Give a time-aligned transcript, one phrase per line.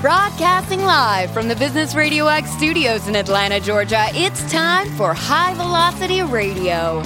[0.00, 5.52] Broadcasting live from the Business Radio X studios in Atlanta, Georgia, it's time for High
[5.52, 7.02] Velocity Radio.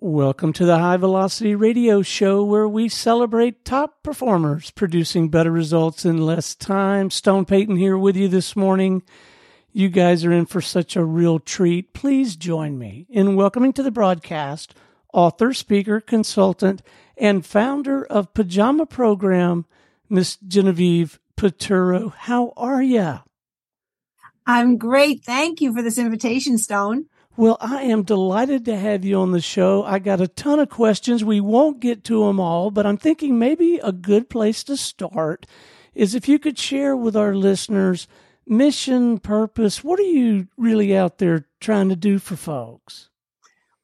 [0.00, 6.06] Welcome to the High Velocity Radio Show, where we celebrate top performers producing better results
[6.06, 7.10] in less time.
[7.10, 9.02] Stone Payton here with you this morning.
[9.70, 11.92] You guys are in for such a real treat.
[11.92, 14.74] Please join me in welcoming to the broadcast
[15.12, 16.82] author, speaker, consultant,
[17.16, 19.66] and founder of Pajama Program,
[20.08, 22.10] Miss Genevieve Piturro.
[22.10, 23.20] How are you?
[24.46, 25.24] I'm great.
[25.24, 27.06] Thank you for this invitation, Stone.
[27.36, 29.82] Well, I am delighted to have you on the show.
[29.82, 31.24] I got a ton of questions.
[31.24, 35.46] We won't get to them all, but I'm thinking maybe a good place to start
[35.94, 38.06] is if you could share with our listeners
[38.46, 39.82] mission, purpose.
[39.82, 43.08] What are you really out there trying to do for folks?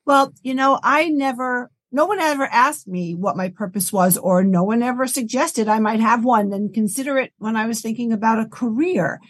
[0.04, 4.44] Well, you know, I never no one ever asked me what my purpose was, or
[4.44, 8.12] no one ever suggested I might have one and consider it when I was thinking
[8.12, 9.20] about a career.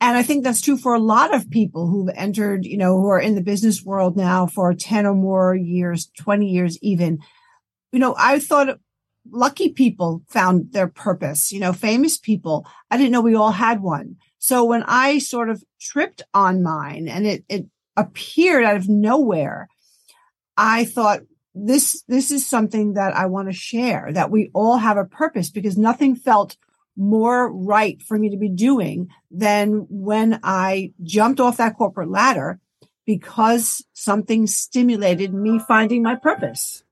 [0.00, 3.08] And I think that's true for a lot of people who've entered, you know, who
[3.08, 7.18] are in the business world now for 10 or more years, 20 years even.
[7.92, 8.78] You know, I thought
[9.30, 12.66] lucky people found their purpose, you know, famous people.
[12.90, 14.16] I didn't know we all had one.
[14.38, 19.68] So when I sort of tripped on mine and it, it appeared out of nowhere,
[20.56, 21.20] I thought,
[21.54, 25.50] this this is something that I want to share that we all have a purpose
[25.50, 26.56] because nothing felt
[26.96, 32.60] more right for me to be doing than when I jumped off that corporate ladder
[33.06, 36.84] because something stimulated me finding my purpose.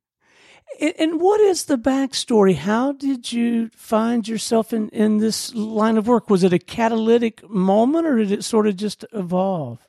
[0.99, 2.55] And what is the backstory?
[2.55, 6.31] How did you find yourself in, in this line of work?
[6.31, 9.87] Was it a catalytic moment or did it sort of just evolve?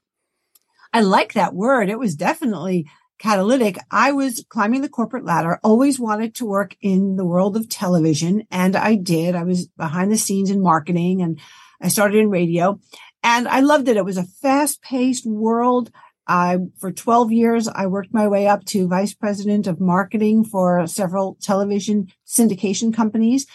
[0.94, 1.89] I like that word.
[1.89, 2.88] It was definitely
[3.20, 7.70] catalytic, I was climbing the corporate ladder, always wanted to work in the world of
[7.70, 8.48] television.
[8.50, 9.36] And I did.
[9.36, 11.39] I was behind the scenes in marketing and
[11.81, 12.80] I started in radio
[13.21, 13.98] and I loved it.
[13.98, 15.92] It was a fast paced world.
[16.27, 20.86] I, for 12 years, I worked my way up to vice president of marketing for
[20.88, 23.48] several television syndication companies.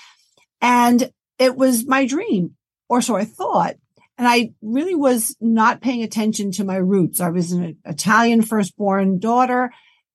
[0.61, 2.56] And it was my dream,
[2.88, 3.77] or so I thought.
[4.16, 7.20] And I really was not paying attention to my roots.
[7.20, 9.72] I was an Italian firstborn daughter,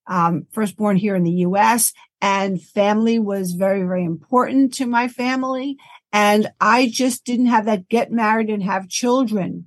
[0.08, 5.78] um, firstborn here in the US and family was very, very important to my family.
[6.12, 9.66] And I just didn't have that get married and have children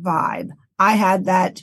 [0.00, 0.50] vibe.
[0.78, 1.62] I had that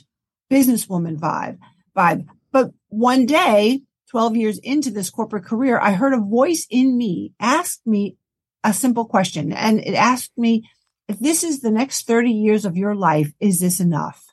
[0.50, 1.58] businesswoman vibe,
[1.96, 2.26] vibe.
[2.50, 7.32] But one day, 12 years into this corporate career, I heard a voice in me
[7.40, 8.16] ask me
[8.62, 9.52] a simple question.
[9.52, 10.68] And it asked me,
[11.08, 14.24] if this is the next 30 years of your life, is this enough?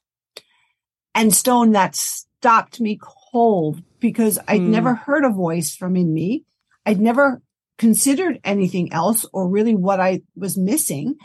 [1.13, 2.99] And Stone, that stopped me
[3.31, 4.69] cold because I'd mm.
[4.69, 6.45] never heard a voice from in me.
[6.85, 7.41] I'd never
[7.77, 11.15] considered anything else or really what I was missing.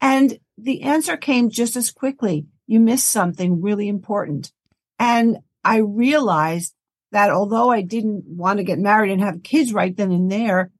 [0.00, 2.46] And the answer came just as quickly.
[2.66, 4.52] You missed something really important.
[4.98, 6.74] And I realized
[7.12, 10.70] that although I didn't want to get married and have kids right then and there,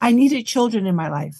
[0.00, 1.36] I needed children in my life.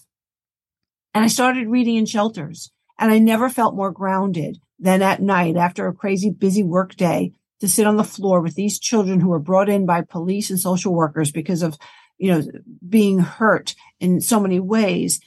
[1.15, 5.57] And I started reading in shelters and I never felt more grounded than at night
[5.57, 9.29] after a crazy busy work day to sit on the floor with these children who
[9.29, 11.79] were brought in by police and social workers because of,
[12.19, 12.43] you know,
[12.87, 15.21] being hurt in so many ways.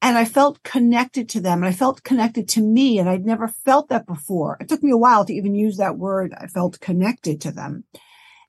[0.00, 2.98] And I felt connected to them and I felt connected to me.
[2.98, 4.56] And I'd never felt that before.
[4.60, 6.34] It took me a while to even use that word.
[6.38, 7.84] I felt connected to them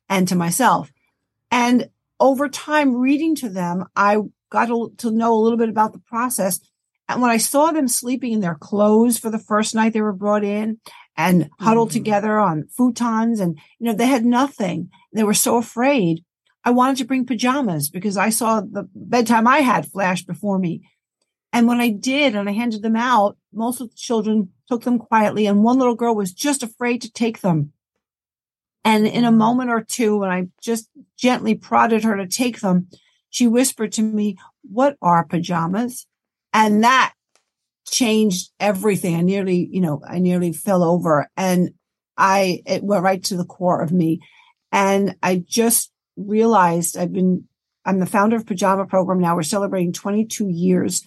[0.10, 0.92] and to myself.
[1.52, 1.90] And
[2.20, 4.18] over time reading to them, I
[4.56, 6.60] got to know a little bit about the process.
[7.08, 10.14] And when I saw them sleeping in their clothes for the first night they were
[10.14, 10.80] brought in
[11.16, 12.00] and huddled mm-hmm.
[12.00, 14.90] together on futons and, you know, they had nothing.
[15.14, 16.24] They were so afraid.
[16.64, 20.90] I wanted to bring pajamas because I saw the bedtime I had flash before me.
[21.54, 24.98] And when I did and I handed them out, most of the children took them
[24.98, 27.72] quietly and one little girl was just afraid to take them.
[28.84, 29.38] And in a mm-hmm.
[29.38, 32.88] moment or two, when I just gently prodded her to take them,
[33.36, 36.08] she whispered to me, what are pajamas?
[36.54, 37.14] And that
[37.86, 39.14] changed everything.
[39.14, 41.72] I nearly, you know, I nearly fell over and
[42.16, 44.22] I, it went right to the core of me.
[44.72, 47.44] And I just realized I've been,
[47.84, 49.36] I'm the founder of Pajama Program now.
[49.36, 51.06] We're celebrating 22 years.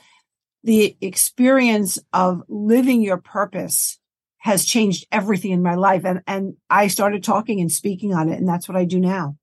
[0.63, 3.99] The experience of living your purpose
[4.41, 6.05] has changed everything in my life.
[6.05, 8.39] And, and I started talking and speaking on it.
[8.39, 9.39] And that's what I do now.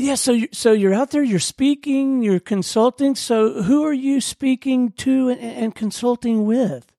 [0.00, 3.14] Yeah, so you, so you're out there, you're speaking, you're consulting.
[3.14, 6.90] So who are you speaking to and, and consulting with?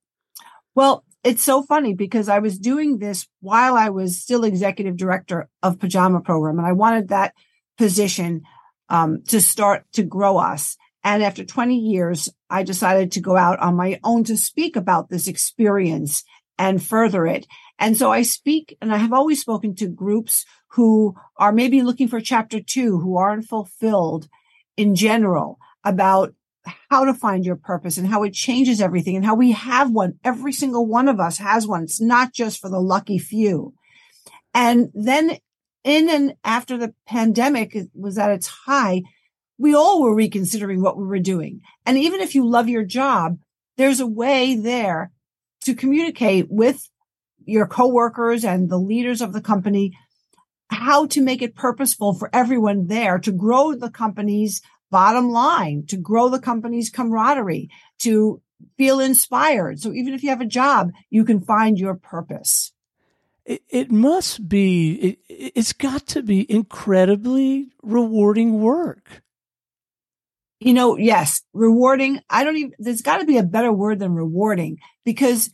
[0.76, 5.50] Well, it's so funny because I was doing this while I was still executive director
[5.64, 7.34] of Pajama Program, and I wanted that
[7.76, 8.44] position
[8.88, 10.78] um, to start to grow us.
[11.04, 15.10] And after 20 years, I decided to go out on my own to speak about
[15.10, 16.24] this experience
[16.60, 17.48] and further it.
[17.82, 22.08] And so I speak and I have always spoken to groups who are maybe looking
[22.08, 24.30] for chapter two, who aren't fulfilled
[24.78, 26.36] in general about
[26.92, 30.20] how to find your purpose and how it changes everything and how we have one.
[30.24, 31.82] Every single one of us has one.
[31.82, 33.74] It's not just for the lucky few.
[34.54, 35.38] And then
[35.84, 39.02] in and after the pandemic was at its high,
[39.58, 41.62] we all were reconsidering what we were doing.
[41.88, 43.40] And even if you love your job,
[43.78, 45.12] there's a way there
[45.62, 46.88] to communicate with
[47.46, 49.98] your coworkers and the leaders of the company
[50.70, 55.98] how to make it purposeful for everyone there to grow the company's bottom line, to
[55.98, 58.42] grow the company's camaraderie, to
[58.78, 59.80] feel inspired.
[59.80, 62.72] So even if you have a job, you can find your purpose.
[63.46, 64.94] It, it must be,
[65.28, 69.24] it, it's got to be incredibly rewarding work
[70.62, 72.22] you know, yes, rewarding.
[72.30, 75.50] I don't even, there's got to be a better word than rewarding because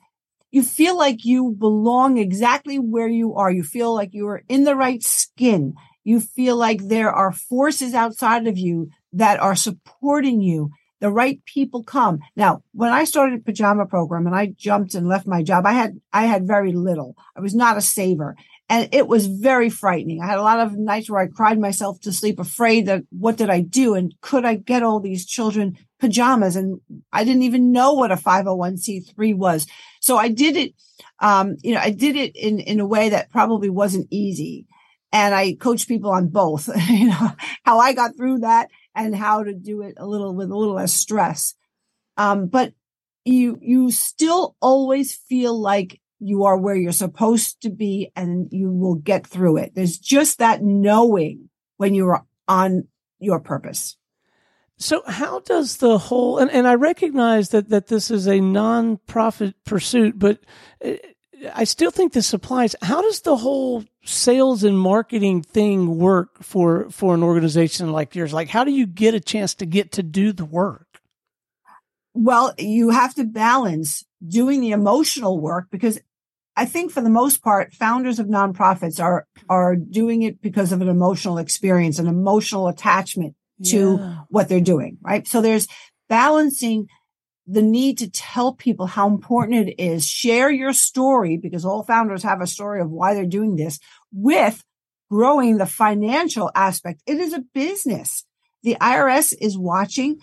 [0.52, 3.52] you feel like you belong exactly where you are.
[3.52, 5.76] You feel like you are in the right skin.
[6.04, 10.72] You feel like there are forces outside of you that are supporting you.
[11.00, 12.20] The right people come.
[12.36, 15.74] Now, when I started a pajama program and I jumped and left my job, I
[15.74, 17.16] had, I had very little.
[17.36, 18.36] I was not a saver.
[18.69, 20.22] And it was very frightening.
[20.22, 23.38] I had a lot of nights where I cried myself to sleep, afraid that what
[23.38, 23.96] did I do?
[23.96, 26.58] And could I get all these children pajamas?
[26.58, 26.81] And
[27.14, 29.68] I didn't even know what a 501c3 was.
[30.02, 30.74] So I did it,
[31.19, 34.68] um, you know, I did it in, in a way that probably wasn't easy.
[35.14, 37.31] And I coach people on both, you know,
[37.64, 40.75] how I got through that and how to do it a little with a little
[40.75, 41.56] less stress.
[42.18, 42.74] Um, but
[43.24, 48.72] you, you still always feel like you are where you're supposed to be and you
[48.72, 49.74] will get through it.
[49.75, 52.88] There's just that knowing when you're on
[53.19, 53.98] your purpose.
[54.78, 59.56] So how does the whole and, and I recognize that that this is a nonprofit
[59.66, 60.40] pursuit, but
[60.86, 60.94] uh,
[61.54, 62.75] I still think this applies.
[62.81, 68.34] How does the whole sales and marketing thing work for for an organization like yours?
[68.34, 70.86] Like how do you get a chance to get to do the work?
[72.14, 76.00] Well, you have to balance doing the emotional work because
[76.57, 80.81] I think for the most part, founders of nonprofits are, are doing it because of
[80.81, 84.19] an emotional experience, an emotional attachment to yeah.
[84.30, 85.27] what they're doing, right?
[85.27, 85.68] So there's
[86.09, 86.88] balancing
[87.45, 92.24] the need to tell people how important it is, share your story because all founders
[92.24, 93.80] have a story of why they're doing this
[94.12, 94.63] with
[95.12, 97.01] growing the financial aspect.
[97.06, 98.25] It is a business.
[98.63, 100.18] The IRS is watching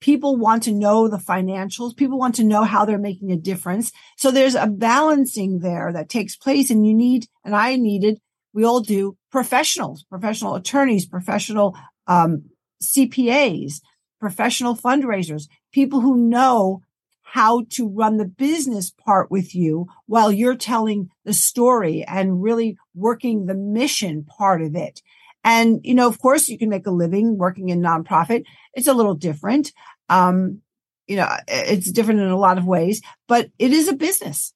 [0.00, 1.96] people want to know the financials.
[1.96, 3.92] People want to know how they're making a difference.
[4.16, 8.20] So there's a balancing there that takes place and you need, and I needed,
[8.52, 11.76] we all do professionals, professional attorneys, professional,
[12.06, 12.44] um,
[12.82, 13.80] CPAs,
[14.20, 16.82] professional fundraisers, people who know
[17.22, 22.78] how to run the business part with you while you're telling the story and really
[22.94, 25.02] working the mission part of it.
[25.46, 28.42] And, you know, of course, you can make a living working in nonprofit.
[28.74, 29.72] It's a little different.
[30.08, 30.60] Um,
[31.06, 34.52] you know, it's different in a lot of ways, but it is a business.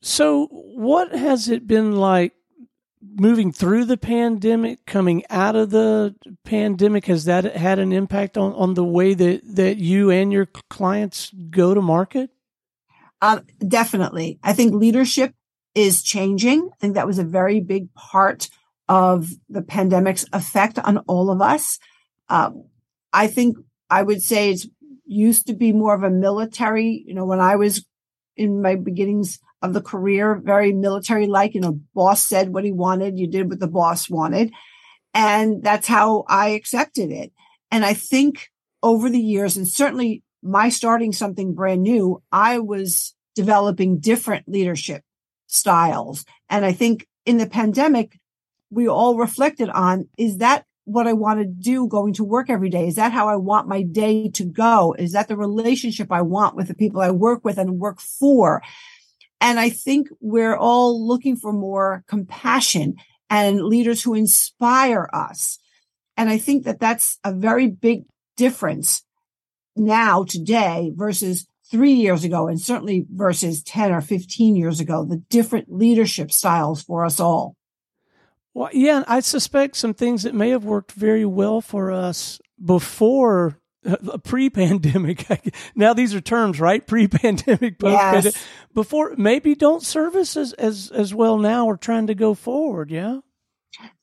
[0.00, 2.32] So, what has it been like
[3.02, 7.04] moving through the pandemic, coming out of the pandemic?
[7.04, 11.30] Has that had an impact on, on the way that, that you and your clients
[11.50, 12.30] go to market?
[13.20, 14.38] Um, definitely.
[14.42, 15.34] I think leadership
[15.74, 16.70] is changing.
[16.72, 18.48] I think that was a very big part
[18.90, 21.78] of the pandemic's effect on all of us.
[22.28, 22.64] Um,
[23.12, 23.56] I think
[23.88, 24.66] I would say it's
[25.06, 27.86] used to be more of a military, you know, when I was
[28.36, 32.72] in my beginnings of the career, very military like, you know, boss said what he
[32.72, 34.50] wanted, you did what the boss wanted.
[35.14, 37.32] And that's how I accepted it.
[37.70, 38.48] And I think
[38.82, 45.04] over the years, and certainly my starting something brand new, I was developing different leadership
[45.46, 46.24] styles.
[46.48, 48.19] And I think in the pandemic,
[48.70, 52.68] we all reflected on is that what I want to do going to work every
[52.68, 52.88] day?
[52.88, 54.94] Is that how I want my day to go?
[54.98, 58.62] Is that the relationship I want with the people I work with and work for?
[59.40, 62.96] And I think we're all looking for more compassion
[63.28, 65.58] and leaders who inspire us.
[66.16, 68.04] And I think that that's a very big
[68.36, 69.04] difference
[69.76, 75.22] now today versus three years ago and certainly versus 10 or 15 years ago, the
[75.30, 77.56] different leadership styles for us all.
[78.54, 83.58] Well, yeah, I suspect some things that may have worked very well for us before
[83.86, 85.26] uh, pre-pandemic.
[85.74, 86.86] now these are terms, right?
[86.86, 88.34] Pre-pandemic, post-pandemic.
[88.34, 88.46] Yes.
[88.74, 91.66] Before maybe don't service as, as as well now.
[91.66, 92.90] We're trying to go forward.
[92.90, 93.20] Yeah.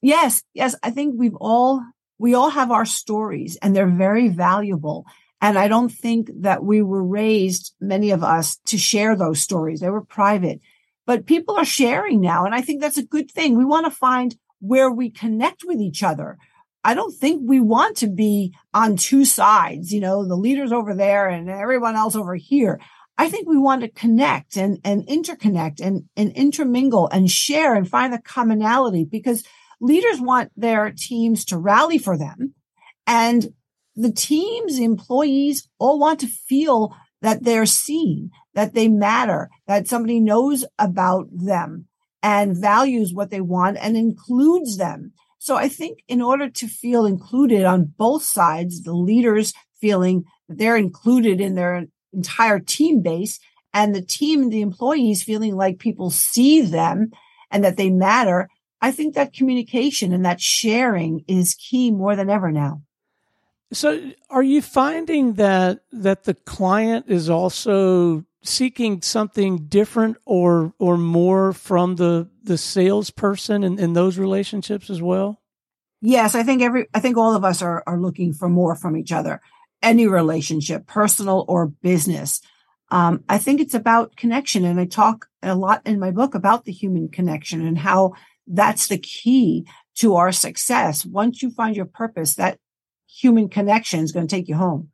[0.01, 0.75] Yes, yes.
[0.81, 1.83] I think we've all
[2.17, 5.05] we all have our stories and they're very valuable.
[5.39, 9.81] And I don't think that we were raised, many of us, to share those stories.
[9.81, 10.61] They were private,
[11.07, 12.45] but people are sharing now.
[12.45, 13.57] And I think that's a good thing.
[13.57, 16.37] We want to find where we connect with each other.
[16.83, 20.93] I don't think we want to be on two sides, you know, the leaders over
[20.93, 22.79] there and everyone else over here.
[23.17, 27.89] I think we want to connect and, and interconnect and, and intermingle and share and
[27.89, 29.43] find the commonality because
[29.81, 32.53] leaders want their teams to rally for them.
[33.07, 33.53] And
[33.95, 40.19] the teams, employees all want to feel that they're seen, that they matter, that somebody
[40.19, 41.87] knows about them
[42.21, 45.13] and values what they want and includes them.
[45.39, 50.57] So I think in order to feel included on both sides, the leaders feeling that
[50.57, 53.39] they're included in their entire team base
[53.73, 57.11] and the team the employees feeling like people see them
[57.51, 58.49] and that they matter.
[58.81, 62.81] I think that communication and that sharing is key more than ever now.
[63.73, 70.97] So are you finding that that the client is also seeking something different or or
[70.97, 75.41] more from the the salesperson in, in those relationships as well?
[76.01, 78.95] Yes, I think every I think all of us are are looking for more from
[78.95, 79.41] each other.
[79.81, 82.41] Any relationship, personal or business.
[82.89, 86.63] Um, I think it's about connection, and I talk a lot in my book about
[86.63, 88.13] the human connection and how
[88.47, 91.05] that's the key to our success.
[91.05, 92.59] Once you find your purpose, that
[93.17, 94.89] human connection is going to take you home.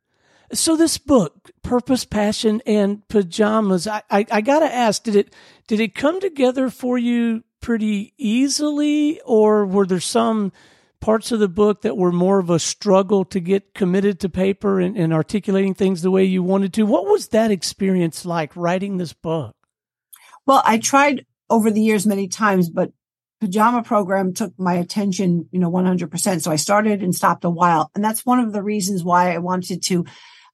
[0.52, 5.34] So this book, Purpose, Passion, and Pajamas, I, I, I gotta ask, did it
[5.66, 10.52] did it come together for you pretty easily, or were there some
[11.00, 14.80] parts of the book that were more of a struggle to get committed to paper
[14.80, 16.84] and, and articulating things the way you wanted to?
[16.84, 19.56] What was that experience like writing this book?
[20.46, 22.92] Well, I tried over the years many times, but
[23.44, 26.42] pajama program took my attention, you know, 100%.
[26.42, 27.90] So I started and stopped a while.
[27.94, 30.06] And that's one of the reasons why I wanted to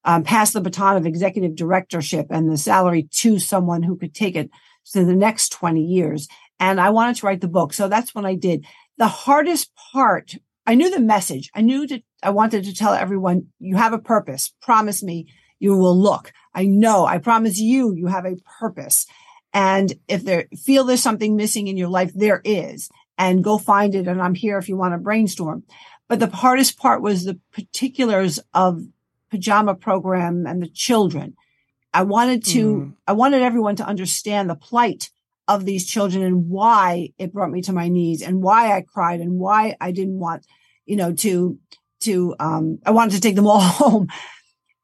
[0.04, 4.34] um, pass the baton of executive directorship and the salary to someone who could take
[4.34, 4.50] it
[4.92, 6.26] to the next 20 years.
[6.58, 7.72] And I wanted to write the book.
[7.72, 8.66] So that's what I did.
[8.98, 10.34] The hardest part,
[10.66, 11.48] I knew the message.
[11.54, 14.52] I knew that I wanted to tell everyone, you have a purpose.
[14.60, 15.26] Promise me
[15.60, 16.32] you will look.
[16.54, 17.06] I know.
[17.06, 19.06] I promise you, you have a purpose.
[19.52, 23.94] And if there feel there's something missing in your life, there is and go find
[23.94, 24.06] it.
[24.06, 25.64] And I'm here if you want to brainstorm.
[26.08, 28.82] But the hardest part was the particulars of
[29.30, 31.36] pajama program and the children.
[31.92, 32.94] I wanted to, mm.
[33.06, 35.10] I wanted everyone to understand the plight
[35.46, 39.20] of these children and why it brought me to my knees and why I cried
[39.20, 40.46] and why I didn't want,
[40.86, 41.58] you know, to,
[42.00, 44.08] to, um, I wanted to take them all home,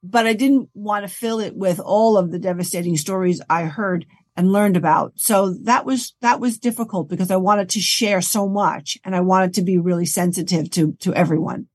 [0.03, 4.07] but I didn't want to fill it with all of the devastating stories I heard
[4.37, 5.13] and learned about.
[5.17, 9.21] So that was, that was difficult because I wanted to share so much and I
[9.21, 11.69] wanted to be really sensitive to, to everyone.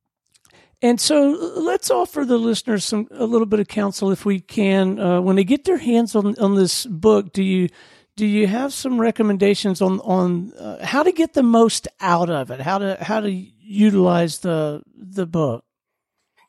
[0.82, 5.00] And so let's offer the listeners some a little bit of counsel if we can.
[5.00, 7.70] Uh, when they get their hands on, on this book, do you
[8.15, 12.50] do you have some recommendations on on uh, how to get the most out of
[12.50, 12.60] it?
[12.60, 15.63] How to how to utilize the the book?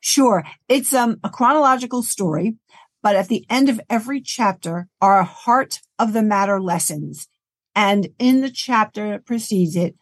[0.00, 2.56] Sure, it's um, a chronological story,
[3.02, 7.28] but at the end of every chapter are heart of the matter lessons,
[7.74, 9.96] and in the chapter that precedes it,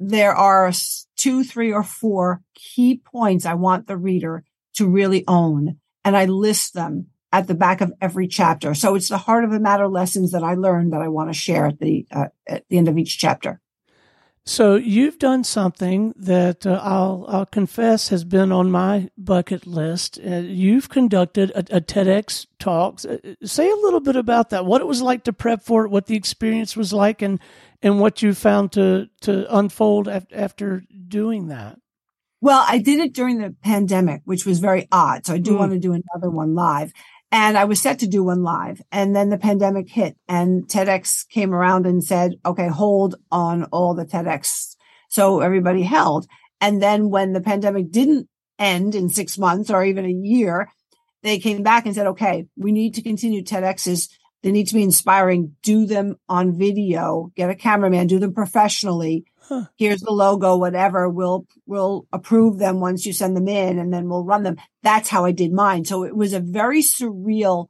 [0.00, 0.72] there are
[1.16, 5.78] two, three, or four key points I want the reader to really own.
[6.04, 8.74] And I list them at the back of every chapter.
[8.74, 11.38] So it's the heart of the matter lessons that I learned that I want to
[11.38, 13.60] share at the, uh, at the end of each chapter.
[14.48, 20.18] So you've done something that uh, I'll I'll confess has been on my bucket list.
[20.26, 23.00] Uh, you've conducted a, a TEDx talk.
[23.04, 24.64] Uh, say a little bit about that.
[24.64, 25.90] What it was like to prep for it.
[25.90, 27.40] What the experience was like, and
[27.82, 31.78] and what you found to to unfold after doing that.
[32.40, 35.26] Well, I did it during the pandemic, which was very odd.
[35.26, 35.58] So I do mm.
[35.58, 36.94] want to do another one live.
[37.30, 38.80] And I was set to do one live.
[38.90, 43.94] And then the pandemic hit and TEDx came around and said, okay, hold on all
[43.94, 44.76] the TEDx.
[45.10, 46.26] So everybody held.
[46.60, 50.70] And then when the pandemic didn't end in six months or even a year,
[51.22, 54.08] they came back and said, okay, we need to continue TEDx's.
[54.42, 55.56] They need to be inspiring.
[55.62, 59.24] Do them on video, get a cameraman, do them professionally.
[59.40, 59.64] Huh.
[59.76, 61.08] Here's the logo, whatever.
[61.08, 64.56] We'll, we'll approve them once you send them in and then we'll run them.
[64.82, 65.84] That's how I did mine.
[65.84, 67.68] So it was a very surreal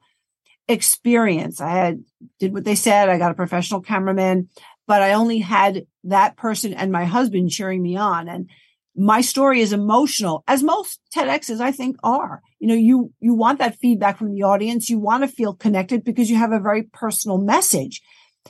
[0.66, 1.60] experience.
[1.60, 2.04] I had,
[2.38, 3.08] did what they said.
[3.08, 4.48] I got a professional cameraman,
[4.86, 8.28] but I only had that person and my husband cheering me on.
[8.28, 8.50] And
[8.94, 12.42] my story is emotional as most TEDx's I think are.
[12.58, 14.90] You know, you, you want that feedback from the audience.
[14.90, 18.02] You want to feel connected because you have a very personal message.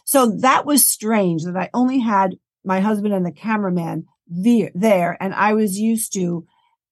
[0.04, 5.16] So that was strange that I only had my husband and the cameraman there.
[5.20, 6.46] And I was used to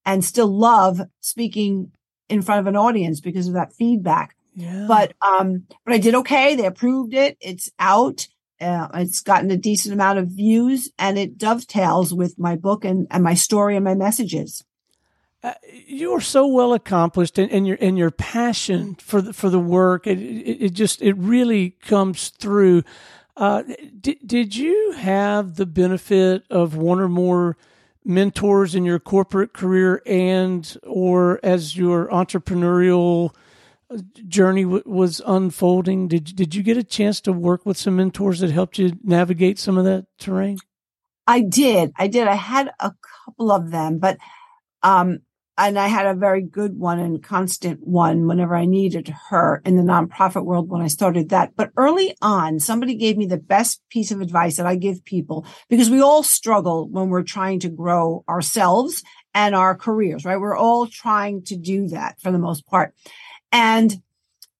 [0.05, 1.93] and still love speaking
[2.29, 4.37] in front of an audience because of that feedback.
[4.55, 4.87] Yeah.
[4.89, 6.57] But, um, but I did okay.
[6.57, 7.37] They approved it.
[7.41, 8.29] It's out.
[8.61, 13.07] Uh, it's gotten a decent amount of views and it dovetails with my book and,
[13.11, 14.65] and my story and my messages.
[15.43, 15.53] Uh,
[15.87, 19.61] you are so well accomplished and, and your and your passion for the, for the
[19.61, 22.83] work it, it, it just it really comes through
[23.37, 23.63] uh,
[24.01, 27.57] did, did you have the benefit of one or more
[28.03, 33.35] mentors in your corporate career and or as your entrepreneurial
[33.91, 37.97] uh, journey w- was unfolding did did you get a chance to work with some
[37.97, 40.57] mentors that helped you navigate some of that terrain
[41.27, 41.93] I did.
[41.97, 42.29] I did.
[42.29, 42.93] I had a
[43.27, 44.17] couple of them, but
[44.83, 45.21] um
[45.59, 49.77] and I had a very good one and constant one whenever I needed her in
[49.77, 51.57] the nonprofit world when I started that.
[51.57, 55.47] But early on, somebody gave me the best piece of advice that I give people
[55.71, 59.03] because we all struggle when we're trying to grow ourselves
[59.35, 60.41] and our careers, right?
[60.41, 62.95] We're all trying to do that for the most part.
[63.51, 64.03] And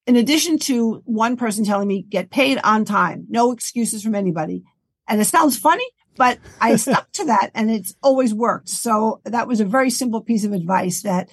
[0.07, 4.63] in addition to one person telling me get paid on time, no excuses from anybody.
[5.09, 8.69] And it sounds funny, but I stuck to that and it's always worked.
[8.69, 11.29] So that was a very simple piece of advice that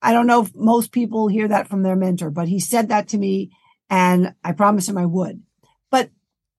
[0.00, 3.08] I don't know if most people hear that from their mentor, but he said that
[3.08, 3.50] to me
[3.88, 5.42] and I promised him I would.
[5.90, 6.10] But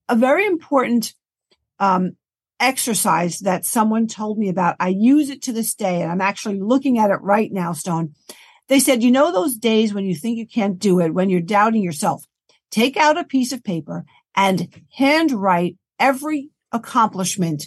[0.10, 1.13] a very important,
[1.79, 2.17] um,
[2.62, 6.62] exercise that someone told me about, I use it to this day and I'm actually
[6.62, 8.13] looking at it right now, Stone.
[8.67, 11.41] They said, you know, those days when you think you can't do it, when you're
[11.41, 12.24] doubting yourself,
[12.70, 14.05] take out a piece of paper
[14.36, 17.66] and handwrite every accomplishment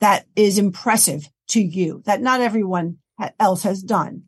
[0.00, 2.98] that is impressive to you that not everyone
[3.38, 4.24] else has done.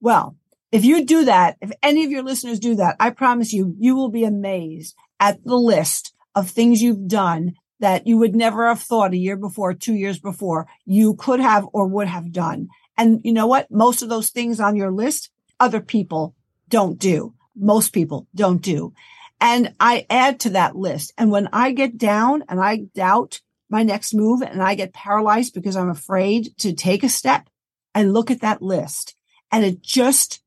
[0.00, 0.36] Well,
[0.72, 3.96] if you do that, if any of your listeners do that, I promise you, you
[3.96, 8.80] will be amazed at the list of things you've done that you would never have
[8.80, 12.68] thought a year before, two years before you could have or would have done.
[12.96, 13.70] And you know what?
[13.70, 16.34] Most of those things on your list, other people
[16.68, 17.34] don't do.
[17.54, 18.92] Most people don't do.
[19.40, 21.12] And I add to that list.
[21.18, 25.54] And when I get down and I doubt my next move and I get paralyzed
[25.54, 27.48] because I'm afraid to take a step,
[27.94, 29.14] I look at that list
[29.50, 30.42] and it just,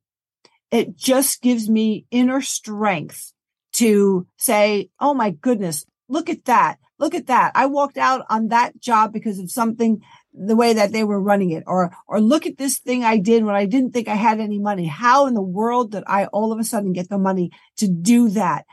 [0.72, 3.34] it just gives me inner strength
[3.74, 6.78] to say, Oh my goodness, look at that.
[6.98, 7.54] Look at that.
[7.56, 10.02] I walked out on that job because of something,
[10.34, 13.44] the way that they were running it or, or look at this thing I did
[13.44, 14.86] when I didn't think I had any money.
[14.86, 18.30] How in the world did I all of a sudden get the money to do
[18.30, 18.66] that?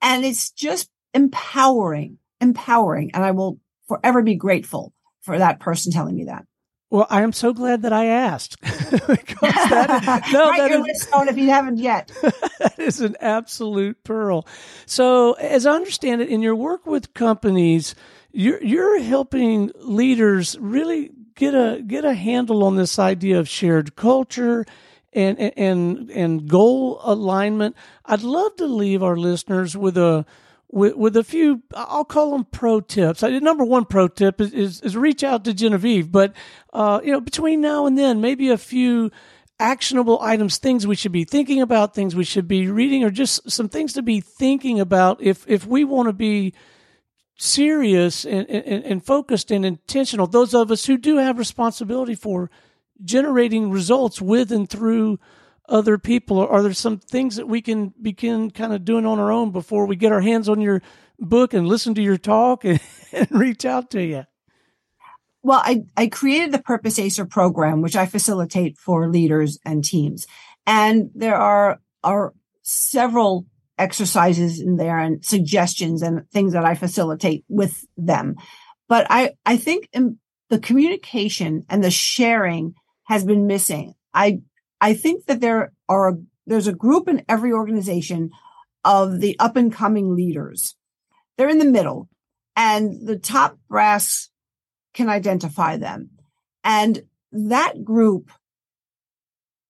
[0.00, 3.10] And it's just empowering empowering.
[3.14, 6.46] And I will forever be grateful for that person telling me that.
[6.90, 8.60] Well, I am so glad that I asked.
[8.62, 12.10] that, no, Write that your is, list down if you haven't yet.
[12.58, 14.46] that is an absolute pearl.
[14.86, 17.94] So, as I understand it, in your work with companies,
[18.32, 23.94] you're you're helping leaders really get a get a handle on this idea of shared
[23.94, 24.66] culture
[25.12, 27.76] and and and goal alignment.
[28.04, 30.26] I'd love to leave our listeners with a
[30.72, 33.22] with, with a few, I'll call them pro tips.
[33.22, 36.32] I, number one pro tip is, is, is reach out to Genevieve, but,
[36.72, 39.10] uh, you know, between now and then, maybe a few
[39.58, 43.50] actionable items, things we should be thinking about, things we should be reading, or just
[43.50, 46.54] some things to be thinking about if, if we want to be
[47.36, 50.26] serious and, and, and focused and intentional.
[50.26, 52.50] Those of us who do have responsibility for
[53.02, 55.18] generating results with and through
[55.70, 56.38] other people?
[56.38, 59.52] Or are there some things that we can begin kind of doing on our own
[59.52, 60.82] before we get our hands on your
[61.18, 62.80] book and listen to your talk and,
[63.12, 64.24] and reach out to you?
[65.42, 70.26] Well, I, I created the Purpose Acer program, which I facilitate for leaders and teams.
[70.66, 73.46] And there are, are several
[73.78, 78.36] exercises in there and suggestions and things that I facilitate with them.
[78.86, 80.18] But I, I think um,
[80.50, 83.94] the communication and the sharing has been missing.
[84.12, 84.40] I
[84.80, 88.30] I think that there are, there's a group in every organization
[88.84, 90.74] of the up and coming leaders.
[91.36, 92.08] They're in the middle
[92.56, 94.30] and the top brass
[94.94, 96.10] can identify them.
[96.64, 98.30] And that group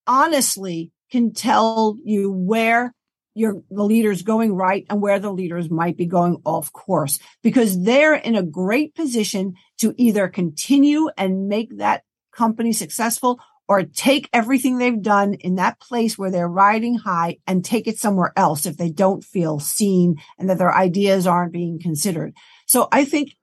[0.07, 2.95] honestly can tell you where
[3.35, 7.85] your the leader's going right and where the leaders might be going off course because
[7.85, 13.39] they're in a great position to either continue and make that company successful
[13.71, 17.97] or take everything they've done in that place where they're riding high and take it
[17.97, 22.35] somewhere else if they don't feel seen and that their ideas aren't being considered.
[22.67, 23.37] So I think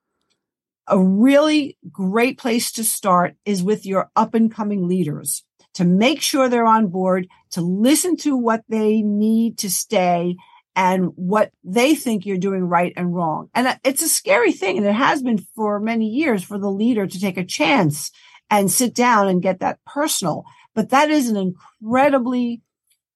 [0.86, 6.22] a really great place to start is with your up and coming leaders to make
[6.22, 10.36] sure they're on board, to listen to what they need to stay
[10.76, 13.50] and what they think you're doing right and wrong.
[13.56, 14.78] And it's a scary thing.
[14.78, 18.12] And it has been for many years for the leader to take a chance
[18.50, 20.46] and sit down and get that personal.
[20.74, 22.62] But that is an incredibly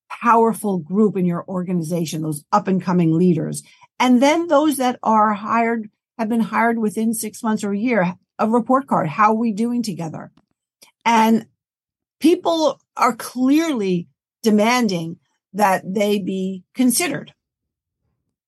[0.09, 3.63] powerful group in your organization, those up and coming leaders.
[3.99, 8.15] And then those that are hired have been hired within six months or a year,
[8.37, 9.09] a report card.
[9.09, 10.31] How are we doing together?
[11.05, 11.45] And
[12.19, 14.07] people are clearly
[14.43, 15.17] demanding
[15.53, 17.33] that they be considered.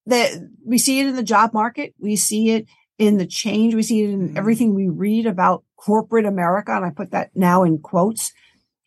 [0.06, 0.32] That
[0.64, 1.94] we see it in the job market.
[1.98, 2.66] We see it
[2.98, 3.74] in the change.
[3.74, 4.38] We see it in mm-hmm.
[4.38, 6.72] everything we read about corporate America.
[6.72, 8.32] And I put that now in quotes.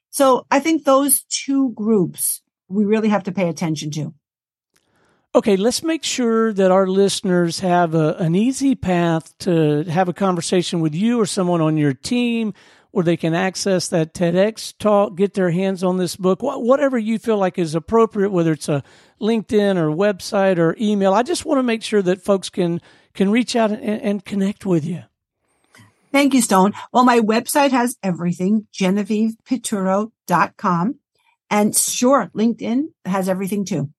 [0.09, 4.13] So I think those two groups we really have to pay attention to.
[5.35, 10.13] Okay, let's make sure that our listeners have a, an easy path to have a
[10.13, 12.53] conversation with you or someone on your team
[12.91, 17.19] or they can access that TEDx talk, get their hands on this book, whatever you
[17.19, 18.83] feel like is appropriate, whether it's a
[19.21, 21.13] LinkedIn or website or email.
[21.13, 22.81] I just want to make sure that folks can
[23.17, 25.03] can reach out and, and connect with you.
[26.13, 26.71] Thank you, Stone.
[26.93, 30.99] Well, my website has everything, GenevievePiturro.com.
[31.49, 33.89] And sure, LinkedIn has everything too.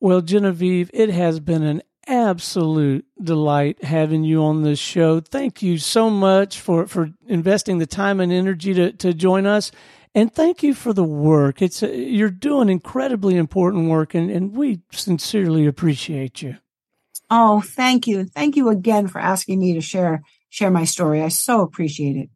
[0.00, 5.20] Well, Genevieve, it has been an absolute delight having you on this show.
[5.20, 9.70] Thank you so much for, for investing the time and energy to, to join us.
[10.14, 11.62] And thank you for the work.
[11.62, 16.58] It's a, you're doing incredibly important work, and, and we sincerely appreciate you.
[17.30, 18.24] Oh, thank you.
[18.24, 21.22] Thank you again for asking me to share share my story.
[21.22, 22.30] I so appreciate it.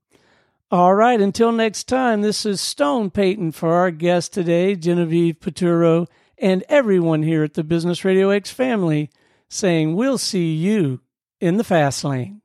[0.71, 1.21] All right.
[1.21, 7.23] Until next time, this is Stone Payton for our guest today, Genevieve Piturro, and everyone
[7.23, 9.11] here at the Business Radio X family
[9.49, 11.01] saying we'll see you
[11.41, 12.43] in the fast lane.